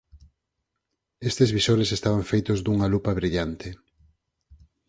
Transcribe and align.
Estes 1.29 1.49
visores 1.57 1.89
estaban 1.97 2.23
feitos 2.31 2.59
dunha 2.61 2.91
lupa 2.93 3.17
brillante. 3.19 3.67